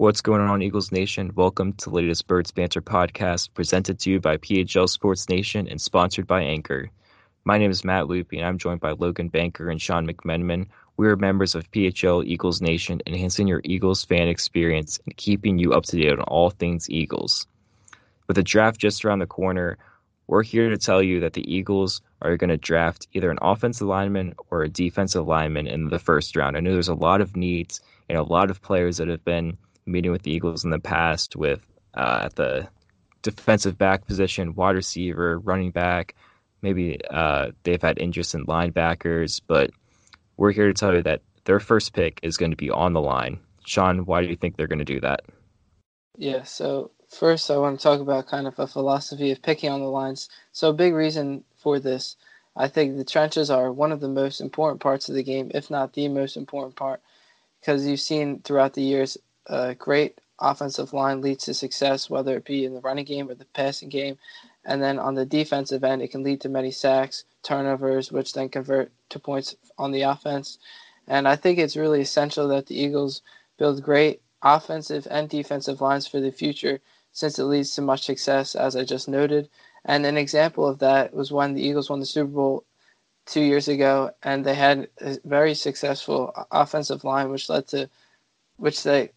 [0.00, 1.30] What's going on, Eagles Nation?
[1.34, 5.78] Welcome to the latest Birds Banter podcast, presented to you by PHL Sports Nation and
[5.78, 6.88] sponsored by Anchor.
[7.44, 10.68] My name is Matt Loopy, and I'm joined by Logan Banker and Sean McMenamin.
[10.96, 15.74] We are members of PHL Eagles Nation, enhancing your Eagles fan experience and keeping you
[15.74, 17.46] up to date on all things Eagles.
[18.26, 19.76] With the draft just around the corner,
[20.28, 23.86] we're here to tell you that the Eagles are going to draft either an offensive
[23.86, 26.56] lineman or a defensive lineman in the first round.
[26.56, 29.58] I know there's a lot of needs and a lot of players that have been
[29.90, 31.60] meeting with the Eagles in the past with
[31.94, 32.68] uh, at the
[33.22, 36.14] defensive back position, wide receiver, running back.
[36.62, 39.70] Maybe uh, they've had interest in linebackers, but
[40.36, 43.00] we're here to tell you that their first pick is going to be on the
[43.00, 43.40] line.
[43.64, 45.22] Sean, why do you think they're going to do that?
[46.16, 49.80] Yeah, so first I want to talk about kind of a philosophy of picking on
[49.80, 50.28] the lines.
[50.52, 52.16] So a big reason for this,
[52.56, 55.70] I think the trenches are one of the most important parts of the game, if
[55.70, 57.00] not the most important part,
[57.60, 62.44] because you've seen throughout the years a great offensive line leads to success, whether it
[62.44, 64.18] be in the running game or the passing game.
[64.64, 68.48] And then on the defensive end, it can lead to many sacks, turnovers, which then
[68.48, 70.58] convert to points on the offense.
[71.06, 73.22] And I think it's really essential that the Eagles
[73.58, 76.80] build great offensive and defensive lines for the future
[77.12, 79.48] since it leads to much success, as I just noted.
[79.84, 82.64] And an example of that was when the Eagles won the Super Bowl
[83.26, 87.88] two years ago, and they had a very successful offensive line, which led to,
[88.56, 89.10] which they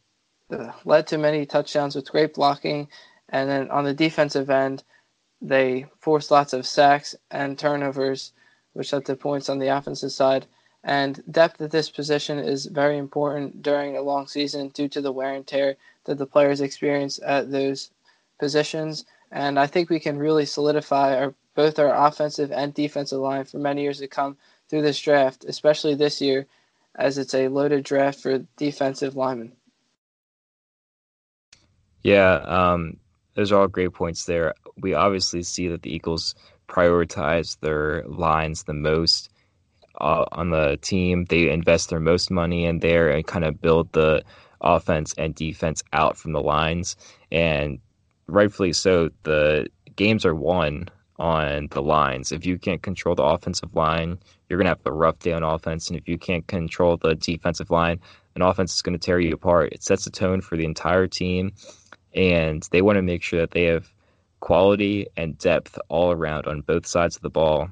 [0.85, 2.87] led to many touchdowns with great blocking.
[3.29, 4.83] And then on the defensive end,
[5.41, 8.31] they forced lots of sacks and turnovers,
[8.73, 10.45] which led to points on the offensive side.
[10.83, 15.11] And depth at this position is very important during a long season due to the
[15.11, 17.91] wear and tear that the players experience at those
[18.39, 19.05] positions.
[19.31, 23.59] And I think we can really solidify our both our offensive and defensive line for
[23.59, 24.37] many years to come
[24.69, 26.47] through this draft, especially this year,
[26.95, 29.53] as it's a loaded draft for defensive linemen.
[32.03, 32.97] Yeah, um,
[33.35, 34.53] those are all great points there.
[34.77, 36.35] We obviously see that the Eagles
[36.67, 39.29] prioritize their lines the most
[39.99, 41.25] uh, on the team.
[41.25, 44.23] They invest their most money in there and kind of build the
[44.61, 46.95] offense and defense out from the lines.
[47.31, 47.79] And
[48.27, 52.31] rightfully so, the games are won on the lines.
[52.31, 54.17] If you can't control the offensive line,
[54.49, 55.89] you're going to have a rough day on offense.
[55.89, 57.99] And if you can't control the defensive line,
[58.35, 59.73] an offense is going to tear you apart.
[59.73, 61.53] It sets the tone for the entire team
[62.13, 63.91] and they want to make sure that they have
[64.39, 67.69] quality and depth all around on both sides of the ball,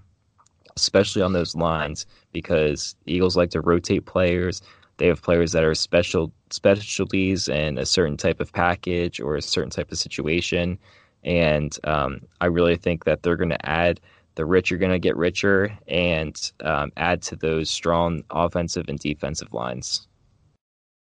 [0.75, 4.62] especially on those lines, because Eagles like to rotate players.
[4.97, 9.41] They have players that are special specialties in a certain type of package or a
[9.41, 10.78] certain type of situation,
[11.23, 14.00] and um, I really think that they're going to add.
[14.35, 18.97] The rich are going to get richer and um, add to those strong offensive and
[18.97, 20.08] defensive lines.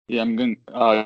[0.08, 0.58] Yeah, I'm going.
[0.68, 1.04] Uh,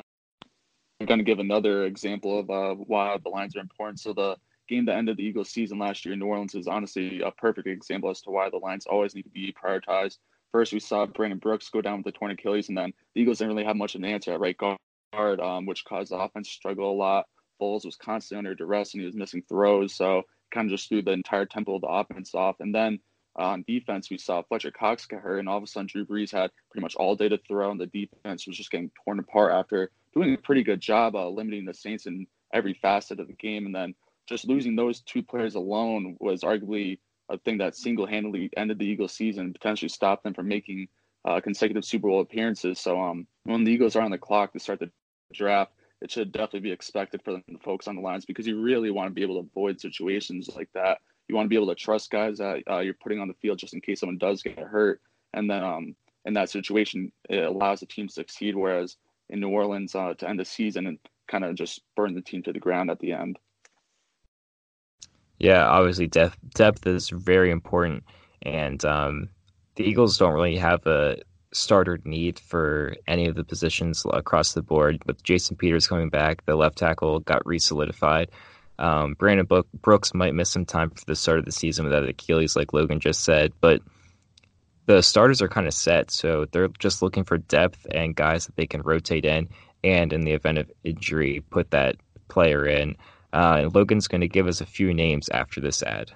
[0.99, 3.99] I'm going to give another example of uh, why the lines are important.
[3.99, 4.35] So the
[4.67, 7.67] game that ended the Eagles season last year in New Orleans is honestly a perfect
[7.67, 10.17] example as to why the lines always need to be prioritized.
[10.51, 13.37] First, we saw Brandon Brooks go down with the torn Achilles, and then the Eagles
[13.37, 16.49] didn't really have much of an answer at right guard, um, which caused the offense
[16.49, 17.27] to struggle a lot.
[17.61, 21.01] Foles was constantly under duress, and he was missing throws, so kind of just threw
[21.01, 22.55] the entire tempo of the offense off.
[22.59, 22.99] And then
[23.37, 26.05] uh, on defense, we saw Fletcher Cox get hurt, and all of a sudden Drew
[26.05, 29.19] Brees had pretty much all day to throw, and the defense was just getting torn
[29.19, 33.27] apart after doing a pretty good job uh, limiting the Saints in every facet of
[33.27, 33.65] the game.
[33.65, 33.95] And then
[34.27, 36.99] just losing those two players alone was arguably
[37.29, 40.87] a thing that single-handedly ended the Eagles' season and potentially stopped them from making
[41.25, 42.79] uh, consecutive Super Bowl appearances.
[42.79, 44.91] So um, when the Eagles are on the clock to start the
[45.33, 48.61] draft, it should definitely be expected for them to focus on the lines because you
[48.61, 50.99] really want to be able to avoid situations like that.
[51.27, 53.59] You want to be able to trust guys that uh, you're putting on the field
[53.59, 55.01] just in case someone does get hurt.
[55.33, 55.95] And then um,
[56.25, 58.55] in that situation, it allows the team to succeed.
[58.55, 58.95] Whereas
[59.29, 62.43] in New Orleans uh, to end the season and kind of just burn the team
[62.43, 63.37] to the ground at the end.
[65.37, 68.03] Yeah, obviously depth depth is very important,
[68.41, 69.29] and um,
[69.75, 71.17] the Eagles don't really have a
[71.53, 75.01] starter need for any of the positions across the board.
[75.05, 78.29] With Jason Peters coming back, the left tackle got re-solidified.
[78.77, 79.47] Um, Brandon
[79.81, 82.73] Brooks might miss some time for the start of the season with that Achilles, like
[82.73, 83.81] Logan just said, but
[84.89, 88.55] the starters are kind of set, so they're just looking for depth and guys that
[88.55, 89.47] they can rotate in,
[89.83, 91.95] and in the event of injury, put that
[92.27, 92.95] player in.
[93.31, 96.11] Uh, and Logan's going to give us a few names after this ad.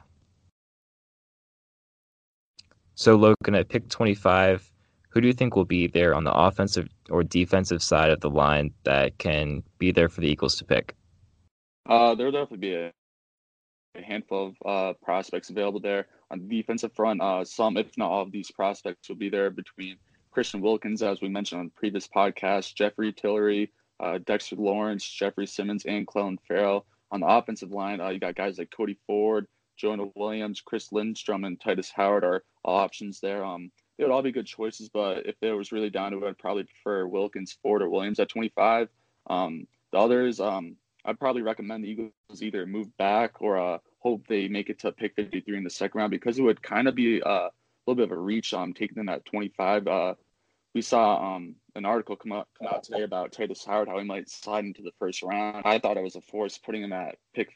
[2.96, 4.72] So, Logan, at pick 25,
[5.10, 8.30] who do you think will be there on the offensive or defensive side of the
[8.32, 10.96] line that can be there for the Eagles to pick?
[11.88, 12.92] Uh, there'll definitely be a,
[13.94, 16.08] a handful of uh, prospects available there.
[16.34, 19.52] On the defensive front, uh, some, if not all of these prospects, will be there
[19.52, 19.98] between
[20.32, 25.86] Christian Wilkins, as we mentioned on previous podcast, Jeffrey Tillery, uh, Dexter Lawrence, Jeffrey Simmons,
[25.86, 26.88] and Clelin Ferrell.
[27.12, 29.46] On the offensive line, uh, you got guys like Cody Ford,
[29.78, 33.46] Jonah Williams, Chris Lindstrom, and Tytus Howard are all options there.
[33.46, 36.30] Um, they would all be good choices, but if it was really down to it,
[36.30, 38.90] I'd probably prefer Wilkins, Ford, or Williams at 25.
[39.30, 44.28] Um, the others, um, I'd probably recommend the Eagles either move back or uh, hope
[44.28, 46.96] they make it to pick 53 in the second round because it would kind of
[46.96, 47.52] be uh, a
[47.88, 49.88] little bit of a reach um, taking them at 25.
[49.88, 50.14] Uh,
[50.76, 54.04] we saw um, an article come out, come out today about Tytus Howard, how he
[54.04, 55.64] might slide into the first round.
[55.66, 57.54] I thought it was a force putting him at pick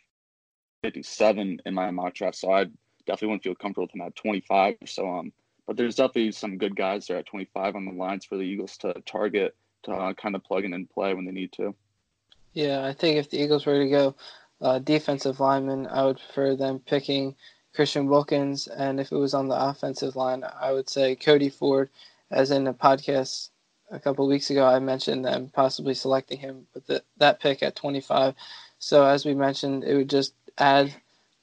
[0.84, 2.66] 57 in my mock draft, so I
[3.06, 4.76] definitely wouldn't feel comfortable with him at 25.
[4.86, 5.34] So, um,
[5.66, 8.78] but there's definitely some good guys there at 25 on the lines for the Eagles
[8.78, 11.76] to target to uh, kind of plug in and play when they need to.
[12.54, 14.16] Yeah, I think if the Eagles were to go
[14.62, 17.36] uh, defensive lineman, I would prefer them picking
[17.74, 21.90] Christian Wilkins, and if it was on the offensive line, I would say Cody Ford
[22.32, 23.50] as in a podcast
[23.92, 27.76] a couple weeks ago, I mentioned them possibly selecting him with the, that pick at
[27.76, 28.36] 25.
[28.80, 30.94] So as we mentioned, it would just add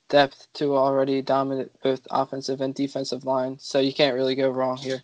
[0.09, 3.59] depth to already dominant both offensive and defensive line.
[3.59, 5.03] So you can't really go wrong here.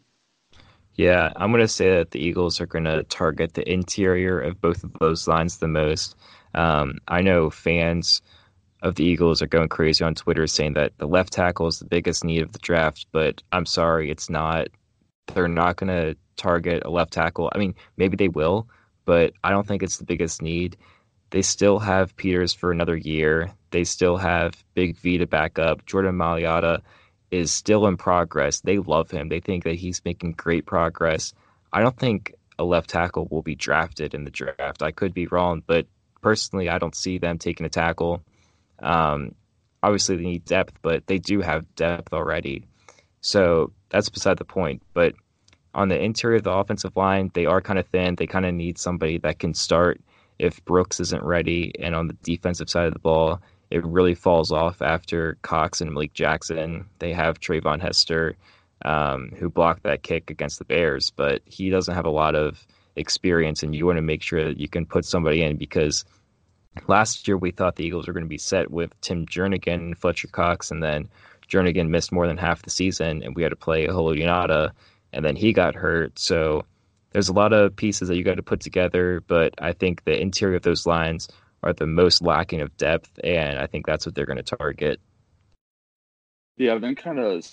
[0.94, 4.60] Yeah, I'm going to say that the Eagles are going to target the interior of
[4.60, 6.16] both of those lines the most.
[6.54, 8.22] Um, I know fans
[8.82, 11.84] of the Eagles are going crazy on Twitter saying that the left tackle is the
[11.84, 14.68] biggest need of the draft, but I'm sorry, it's not
[15.34, 17.50] they're not going to target a left tackle.
[17.54, 18.68] I mean, maybe they will,
[19.04, 20.76] but I don't think it's the biggest need.
[21.30, 23.52] They still have Peters for another year.
[23.70, 25.86] They still have Big V to back up.
[25.86, 26.80] Jordan Mailata
[27.30, 28.60] is still in progress.
[28.60, 29.28] They love him.
[29.28, 31.32] They think that he's making great progress.
[31.72, 34.82] I don't think a left tackle will be drafted in the draft.
[34.82, 35.86] I could be wrong, but
[36.20, 38.22] personally, I don't see them taking a tackle.
[38.78, 39.34] Um,
[39.82, 42.64] obviously, they need depth, but they do have depth already.
[43.20, 44.82] So that's beside the point.
[44.94, 45.14] But
[45.74, 48.14] on the interior of the offensive line, they are kind of thin.
[48.14, 50.00] They kind of need somebody that can start
[50.38, 51.72] if Brooks isn't ready.
[51.78, 53.40] And on the defensive side of the ball,
[53.70, 56.86] it really falls off after Cox and Malik Jackson.
[56.98, 58.36] They have Treyvon Hester,
[58.84, 62.66] um, who blocked that kick against the Bears, but he doesn't have a lot of
[62.96, 63.62] experience.
[63.62, 66.04] And you want to make sure that you can put somebody in because
[66.86, 69.98] last year we thought the Eagles were going to be set with Tim Jernigan and
[69.98, 71.08] Fletcher Cox, and then
[71.48, 74.70] Jernigan missed more than half the season, and we had to play Haloti
[75.12, 76.18] and then he got hurt.
[76.18, 76.64] So
[77.10, 80.18] there's a lot of pieces that you got to put together, but I think the
[80.18, 81.28] interior of those lines
[81.62, 85.00] are the most lacking of depth, and I think that's what they're going to target.
[86.56, 87.44] Yeah, I've been kind of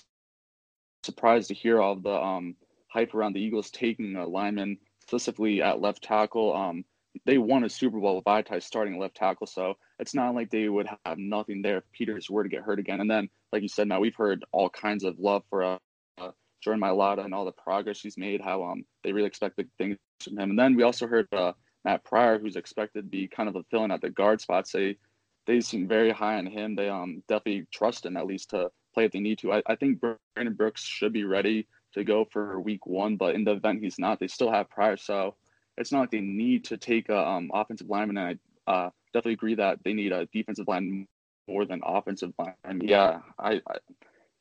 [1.02, 2.56] surprised to hear all the um,
[2.88, 6.54] hype around the Eagles taking a lineman specifically at left tackle.
[6.54, 6.84] Um,
[7.24, 10.68] they won a Super Bowl with Vaitai starting left tackle, so it's not like they
[10.68, 13.00] would have nothing there if Peters were to get hurt again.
[13.00, 15.78] And then, like you said, now we've heard all kinds of love for uh,
[16.18, 16.30] uh,
[16.62, 18.42] Jordan Mailata and all the progress he's made.
[18.42, 20.50] How um they really expect big things from him.
[20.50, 21.52] And then we also heard uh,
[21.84, 24.98] Matt Pryor, who's expected to be kind of a fill-in at the guard spot, say
[25.46, 26.76] they seem very high on him.
[26.76, 29.54] They um definitely trust him at least to play if they need to.
[29.54, 31.66] I, I think Brandon Brooks should be ready
[31.98, 34.96] to go for week one, but in the event he's not, they still have Pryor.
[34.96, 35.34] So
[35.76, 38.16] it's not like they need to take a um, offensive lineman.
[38.16, 41.06] And I uh, definitely agree that they need a defensive line
[41.48, 42.54] more than offensive line.
[42.64, 43.76] And yeah, I, I,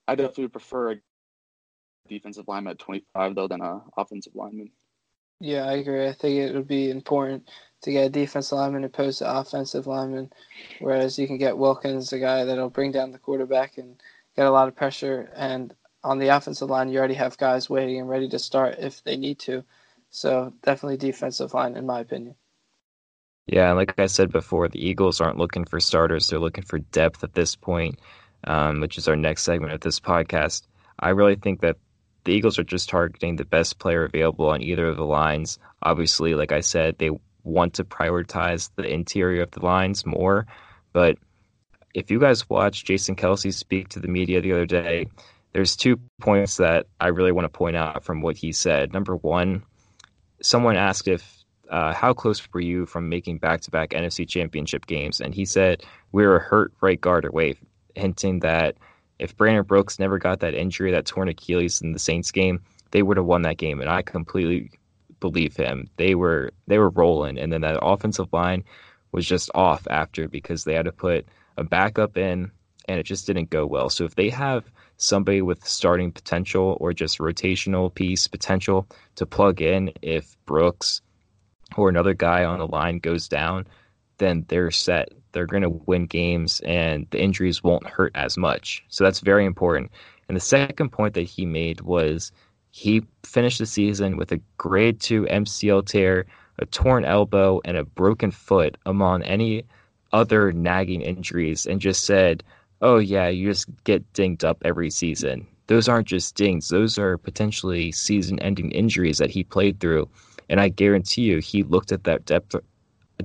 [0.07, 0.95] I definitely prefer a
[2.07, 4.71] defensive lineman at 25 though than a offensive lineman.
[5.39, 6.07] Yeah, I agree.
[6.07, 7.49] I think it would be important
[7.83, 10.31] to get a defensive lineman opposed to offensive lineman,
[10.79, 14.01] whereas you can get Wilkins, a guy that'll bring down the quarterback and
[14.35, 15.31] get a lot of pressure.
[15.35, 15.75] And
[16.07, 19.17] on the offensive line, you already have guys waiting and ready to start if they
[19.17, 19.63] need to.
[20.09, 22.35] So definitely defensive line, in my opinion.
[23.45, 27.23] Yeah, like I said before, the Eagles aren't looking for starters; they're looking for depth
[27.23, 27.99] at this point,
[28.45, 30.63] um, which is our next segment of this podcast.
[30.99, 31.77] I really think that
[32.23, 35.59] the Eagles are just targeting the best player available on either of the lines.
[35.83, 37.11] Obviously, like I said, they
[37.43, 40.45] want to prioritize the interior of the lines more,
[40.93, 41.17] but
[41.93, 45.07] if you guys watch Jason Kelce speak to the media the other day,
[45.57, 48.93] there's two points that I really want to point out from what he said.
[48.93, 49.63] Number one,
[50.39, 55.33] someone asked if uh, how close were you from making back-to-back NFC Championship games, and
[55.33, 57.55] he said we were a hurt right guard away,
[57.95, 58.75] hinting that
[59.19, 62.61] If Brandon Brooks never got that injury, that torn Achilles in the Saints game,
[62.91, 63.81] they would have won that game.
[63.81, 64.71] And I completely
[65.19, 65.89] believe him.
[65.97, 68.63] They were they were rolling, and then that offensive line
[69.11, 71.25] was just off after because they had to put
[71.57, 72.51] a backup in,
[72.87, 73.89] and it just didn't go well.
[73.89, 79.61] So if they have somebody with starting potential or just rotational piece potential to plug
[79.61, 81.01] in, if Brooks
[81.75, 83.67] or another guy on the line goes down,
[84.17, 85.09] then they're set.
[85.31, 88.83] They're going to win games and the injuries won't hurt as much.
[88.89, 89.91] So that's very important.
[90.27, 92.31] And the second point that he made was
[92.71, 96.25] he finished the season with a grade 2 MCL tear,
[96.59, 99.63] a torn elbow, and a broken foot among any
[100.11, 102.43] other nagging injuries, and just said,
[102.81, 105.47] Oh, yeah, you just get dinged up every season.
[105.67, 110.07] Those aren't just dings, those are potentially season ending injuries that he played through.
[110.49, 112.55] And I guarantee you, he looked at that depth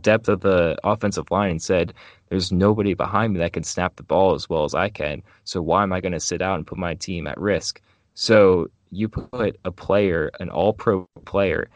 [0.01, 1.93] depth of the offensive line and said,
[2.29, 5.23] There's nobody behind me that can snap the ball as well as I can.
[5.45, 7.81] So why am I going to sit out and put my team at risk?
[8.15, 11.69] So you put a player, an all pro player,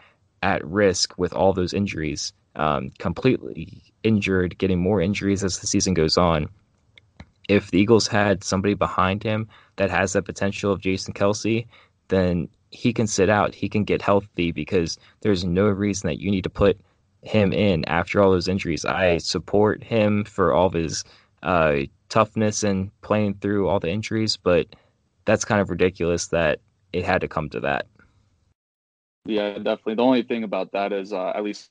[0.43, 5.95] at risk with all those injuries, um, completely injured, getting more injuries as the season
[5.95, 6.49] goes on.
[7.49, 11.67] If the Eagles had somebody behind him that has that potential of Jason Kelce,
[12.09, 16.31] then he can sit out, he can get healthy because there's no reason that you
[16.31, 16.79] need to put
[17.23, 18.85] him in after all those injuries.
[18.85, 21.05] I support him for all of his
[21.43, 24.67] uh, toughness and playing through all the injuries, but
[25.25, 26.61] that's kind of ridiculous that
[26.93, 27.87] it had to come to that.
[29.25, 29.95] Yeah, definitely.
[29.95, 31.71] The only thing about that is, uh, at least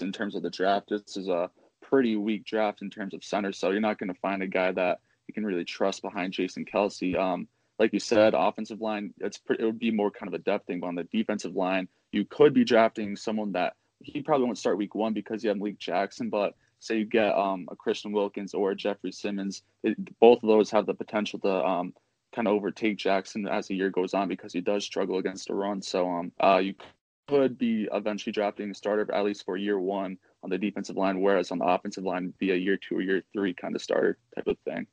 [0.00, 1.50] in terms of the draft, this is a
[1.92, 3.52] pretty weak draft in terms of center.
[3.52, 6.64] So you're not going to find a guy that you can really trust behind Jason
[6.64, 7.14] Kelce.
[7.14, 7.46] Um,
[7.78, 10.66] like you said, offensive line, it's pretty, it would be more kind of a depth
[10.66, 10.80] thing.
[10.80, 14.78] But on the defensive line, you could be drafting someone that he probably won't start
[14.78, 18.54] week one because you have Malik Jackson, but say you get um, a Christian Wilkins
[18.54, 21.92] or a Jeffrey Simmons, it, both of those have the potential to um,
[22.34, 25.54] kind of overtake Jackson as the year goes on because he does struggle against a
[25.54, 25.82] run.
[25.82, 26.74] So um, uh, you
[27.28, 31.20] could be eventually drafting a starter at least for year one on the defensive line,
[31.20, 34.18] whereas on the offensive line, be a year two or year three kind of starter
[34.34, 34.86] type of thing.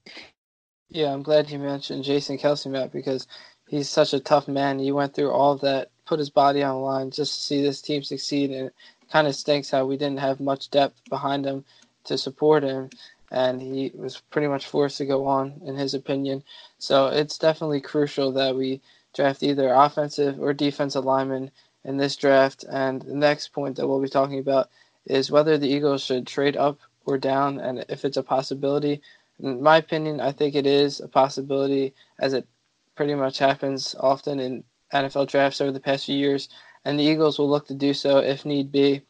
[0.89, 3.27] Yeah, I'm glad you mentioned Jason Kelce, Matt, because
[3.67, 4.79] he's such a tough man.
[4.79, 7.61] He went through all of that, put his body on the line just to see
[7.61, 8.71] this team succeed, and
[9.11, 11.63] kind of stinks how we didn't have much depth behind him
[12.05, 12.89] to support him,
[13.31, 16.43] and he was pretty much forced to go on, in his opinion.
[16.79, 18.81] So it's definitely crucial that we
[19.13, 21.51] draft either offensive or defensive lineman
[21.83, 22.65] in this draft.
[22.69, 24.69] And the next point that we'll be talking about
[25.09, 29.01] is whether the Eagles should trade up or down, and if it's a possibility.
[29.41, 32.47] In my opinion, I think it is a possibility, as it
[32.95, 34.63] pretty much happens often in
[34.93, 36.49] NFL drafts over the past few years
[36.85, 39.01] and the Eagles will look to do so if need be.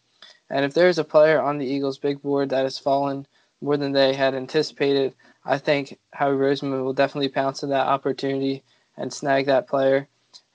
[0.49, 3.27] And if there is a player on the Eagles' big board that has fallen
[3.61, 5.13] more than they had anticipated,
[5.45, 8.63] I think Howie Roseman will definitely pounce on that opportunity
[8.97, 10.07] and snag that player.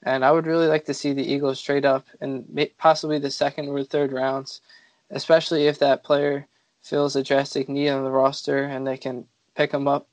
[0.03, 3.69] And I would really like to see the Eagles trade up in possibly the second
[3.69, 4.61] or third rounds,
[5.15, 6.47] especially if that player
[6.83, 10.07] feels a drastic need on the roster and they can pick him up.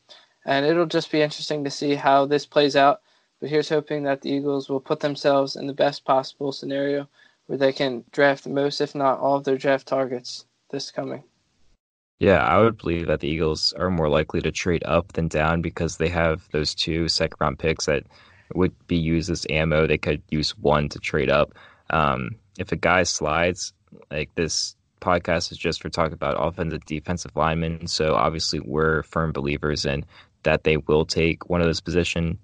[0.46, 3.02] And it'll just be interesting to see how this plays out
[3.42, 7.10] but here's hoping that the Eagles will put themselves in the best possible scenario
[7.48, 11.24] where they can draft most, if not all, of their draft targets this coming.
[12.20, 15.64] Yeah, I would believe that the Eagles are more likely to trade up than down
[15.64, 18.04] because they have those two second round picks that
[18.54, 19.88] would be used as ammo.
[19.88, 21.56] They could use one to trade up.
[21.90, 23.74] Um, if a guy slides,
[24.12, 27.88] like this podcast is just for talking about offensive defensive linemen.
[27.88, 30.06] So obviously we're firm believers in
[30.44, 32.40] that they will take one of those position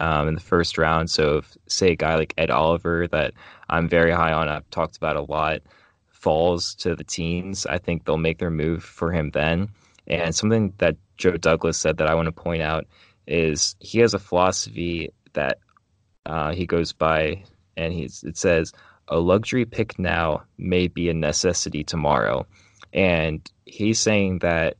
[0.00, 1.10] um, in the first round.
[1.10, 3.34] So, if, say a guy like Ed Oliver that
[3.68, 5.60] I'm very high on, I've talked about a lot,
[6.08, 9.68] falls to the teens, I think they'll make their move for him then.
[10.06, 12.86] And something that Joe Douglas said that I want to point out
[13.26, 15.58] is he has a philosophy that
[16.26, 17.44] uh, he goes by,
[17.76, 18.72] and he's, it says,
[19.08, 22.46] a luxury pick now may be a necessity tomorrow.
[22.92, 24.76] And he's saying that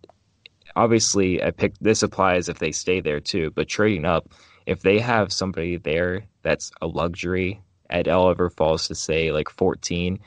[0.76, 4.32] obviously a pick this applies if they stay there too, but trading up
[4.66, 10.20] if they have somebody there that's a luxury Ed Oliver falls to say like 14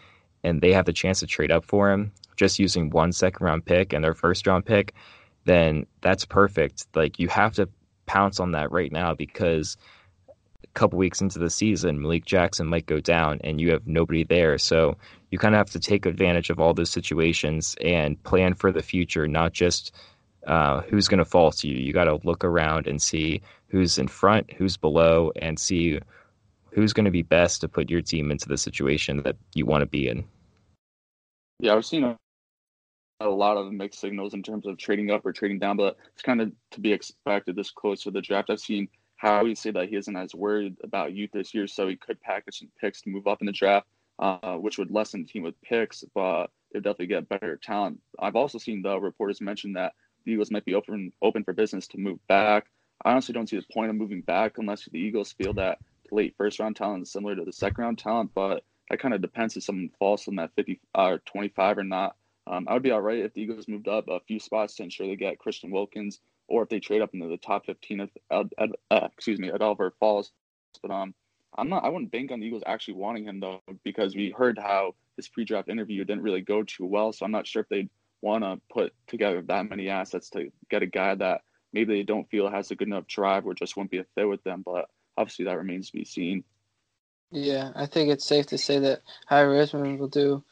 [0.44, 3.66] and they have the chance to trade up for him just using one second round
[3.66, 4.94] pick and their first round pick,
[5.46, 6.86] then that's perfect.
[6.96, 7.70] Like you have to
[8.06, 9.78] pounce on that right now because
[10.74, 14.58] couple weeks into the season, Malik Jackson might go down and you have nobody there.
[14.58, 14.98] So
[15.32, 18.82] you kind of have to take advantage of all those situations and plan for the
[18.82, 19.94] future, not just
[20.48, 21.76] uh, who's going to fall to you.
[21.76, 26.00] You got to look around and see who's in front, who's below, and see
[26.72, 29.82] who's going to be best to put your team into the situation that you want
[29.82, 30.24] to be in.
[31.60, 32.18] Yeah, I've seen a,
[33.20, 36.24] a lot of mixed signals in terms of trading up or trading down, but it's
[36.24, 38.50] kind of to be expected this close to the draft.
[38.50, 38.88] I've seen
[39.24, 42.60] Howie say that he isn't as worried about youth this year, so he could package
[42.60, 43.88] some picks to move up in the draft,
[44.20, 48.02] uh, which would lessen the team with picks, but they'd definitely get better talent.
[48.20, 49.94] I've also seen the reporters mention that
[50.26, 52.66] the Eagles might be open open for business to move back.
[53.06, 55.80] I honestly don't see the point of moving back unless the Eagles feel that
[56.12, 59.22] late first round talent is similar to the second round talent, but that kind of
[59.22, 62.18] depends if someone falls from that 50 or uh, 25 or not.
[62.46, 64.84] Um, I would be all right if the Eagles moved up a few spots to
[64.84, 68.10] ensure they get Christian Wilkins, or if they trade up into the top 15 if
[68.32, 68.44] uh,
[68.92, 70.32] uh, excuse me, Ed Oliver falls.
[70.82, 71.14] But um,
[71.58, 71.84] I'm not.
[71.84, 75.28] I wouldn't bank on the Eagles actually wanting him though, because we heard how his
[75.28, 77.14] pre-draft interview didn't really go too well.
[77.14, 77.90] So I'm not sure if they'd
[78.22, 82.30] want to put together that many assets to get a guy that maybe they don't
[82.30, 84.64] feel has a good enough drive or just won't be a fit with them.
[84.66, 84.86] But
[85.18, 86.44] obviously, that remains to be seen.
[87.32, 90.44] Yeah, I think it's safe to say that Howie Roseman will do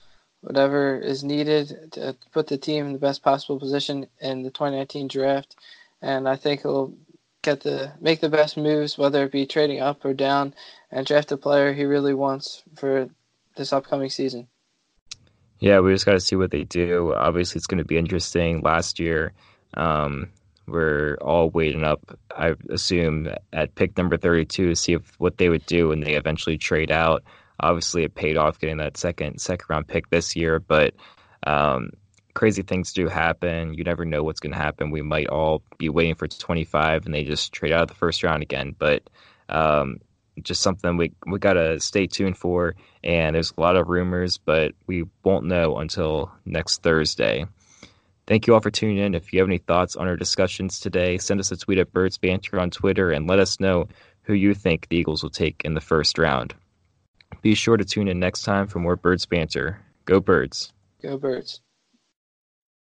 [0.42, 5.08] whatever is needed to put the team in the best possible position in the 2019
[5.08, 5.56] draft,
[6.02, 6.94] and I think he'll
[7.42, 10.54] get the make the best moves, whether it be trading up or down,
[10.92, 13.10] and draft a player he really wants for
[13.56, 14.48] this upcoming season.
[15.60, 17.14] Yeah, we just got to see what they do.
[17.14, 18.62] Obviously, it's going to be interesting.
[18.62, 19.34] Last year,
[19.76, 20.30] um,
[20.68, 25.50] we're all waiting up, I assume, at pick number 32 to see if what they
[25.50, 27.24] would do when they eventually trade out.
[27.60, 30.96] Obviously, it paid off getting that second second round pick this year, but
[31.46, 31.92] um,
[32.34, 33.74] crazy things do happen.
[33.74, 34.92] You never know what's going to happen.
[34.92, 38.24] We might all be waiting for 25 and they just trade out of the first
[38.24, 38.76] round again.
[38.78, 39.10] But
[39.50, 39.98] um,
[40.42, 42.76] just something we we got to stay tuned for.
[43.04, 47.46] And there's a lot of rumors, but we won't know until next Thursday.
[48.28, 49.16] Thank you all for tuning in.
[49.16, 52.18] If you have any thoughts on our discussions today, send us a tweet at Birds
[52.18, 53.88] Banter on Twitter and let us know
[54.24, 56.54] who you think the Eagles will take in the first round.
[57.42, 59.82] Be sure to tune in next time for more Birds Banter.
[60.06, 60.72] Go Birds.
[61.02, 61.62] Go Birds.